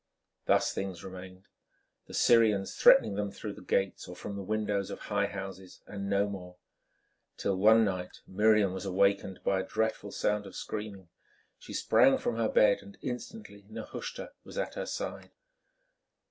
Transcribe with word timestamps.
Thus 0.47 0.73
things 0.73 1.03
remained, 1.03 1.43
the 2.07 2.15
Syrians 2.15 2.75
threatening 2.75 3.13
them 3.13 3.29
through 3.29 3.53
the 3.53 3.61
gates 3.61 4.07
or 4.07 4.15
from 4.15 4.35
the 4.35 4.41
windows 4.41 4.89
of 4.89 4.97
high 5.01 5.27
houses, 5.27 5.83
and 5.85 6.09
no 6.09 6.27
more, 6.27 6.55
till 7.37 7.55
one 7.55 7.85
night 7.85 8.21
Miriam 8.25 8.73
was 8.73 8.83
awakened 8.83 9.43
by 9.43 9.59
a 9.59 9.63
dreadful 9.63 10.11
sound 10.11 10.47
of 10.47 10.55
screaming. 10.55 11.09
She 11.59 11.73
sprang 11.73 12.17
from 12.17 12.37
her 12.37 12.49
bed 12.49 12.79
and 12.81 12.97
instantly 13.03 13.63
Nehushta 13.69 14.31
was 14.43 14.57
at 14.57 14.73
her 14.73 14.87
side. 14.87 15.29